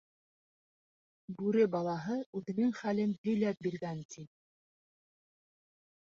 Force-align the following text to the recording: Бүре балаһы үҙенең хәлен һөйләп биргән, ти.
Бүре 1.41 1.65
балаһы 1.75 2.15
үҙенең 2.39 2.71
хәлен 2.77 3.13
һөйләп 3.27 3.61
биргән, 3.67 4.01
ти. 4.15 4.25